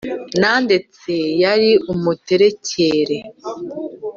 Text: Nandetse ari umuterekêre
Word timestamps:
Nandetse 0.39 1.15
ari 1.53 1.71
umuterekêre 1.91 3.17